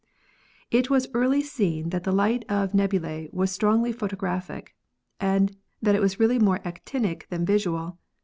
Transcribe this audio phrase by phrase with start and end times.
[0.71, 4.73] It was early seen that the light of nebulae was strongly photographic,
[5.19, 5.45] that
[5.83, 7.99] it was really more actinic than visual.